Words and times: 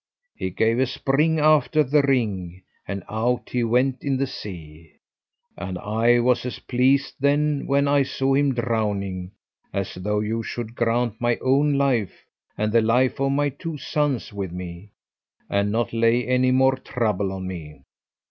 He 0.35 0.49
gave 0.49 0.79
a 0.79 0.87
spring 0.87 1.37
after 1.37 1.83
the 1.83 2.01
ring, 2.01 2.63
and 2.87 3.03
out 3.07 3.49
he 3.51 3.63
went 3.63 4.03
in 4.03 4.17
the 4.17 4.25
sea. 4.25 4.93
And 5.55 5.77
I 5.77 6.17
was 6.19 6.43
as 6.43 6.57
pleased 6.57 7.13
then 7.19 7.67
when 7.67 7.87
I 7.87 8.01
saw 8.01 8.33
him 8.33 8.55
drowning, 8.55 9.29
as 9.71 9.93
though 9.93 10.19
you 10.21 10.41
should 10.41 10.73
grant 10.73 11.21
my 11.21 11.35
own 11.37 11.73
life 11.77 12.25
and 12.57 12.71
the 12.71 12.81
life 12.81 13.19
of 13.19 13.31
my 13.33 13.49
two 13.49 13.77
sons 13.77 14.33
with 14.33 14.51
me, 14.51 14.89
and 15.51 15.71
not 15.71 15.93
lay 15.93 16.25
any 16.25 16.49
more 16.49 16.77
trouble 16.77 17.31
on 17.31 17.45
me. 17.47 17.83